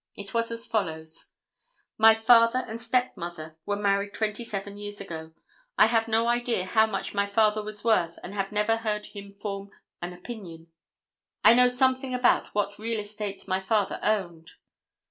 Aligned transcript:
It 0.17 0.33
was 0.33 0.49
as 0.49 0.65
follows: 0.65 1.29
"My 1.95 2.15
father 2.15 2.65
and 2.67 2.81
stepmother 2.81 3.55
were 3.67 3.75
married 3.75 4.15
twenty 4.15 4.43
seven 4.43 4.77
years 4.77 4.99
ago. 4.99 5.33
I 5.77 5.85
have 5.85 6.07
no 6.07 6.27
idea 6.27 6.65
how 6.65 6.87
much 6.87 7.13
my 7.13 7.27
father 7.27 7.61
was 7.63 7.83
worth 7.83 8.17
and 8.23 8.33
have 8.33 8.51
never 8.51 8.77
heard 8.77 9.05
him 9.05 9.29
form 9.29 9.69
an 10.01 10.11
opinion. 10.13 10.71
I 11.43 11.53
know 11.53 11.69
something 11.69 12.15
about 12.15 12.47
what 12.55 12.79
real 12.79 12.99
estate 12.99 13.47
my 13.47 13.59
father 13.59 13.99
owned." 14.01 14.53